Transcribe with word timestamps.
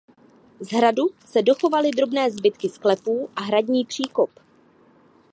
Z 0.59 0.67
hradu 0.71 1.03
se 1.25 1.41
dochovaly 1.41 1.89
drobné 1.91 2.31
zbytky 2.31 2.69
sklepů 2.69 3.29
a 3.35 3.41
hradní 3.41 3.85
příkop. 3.85 4.29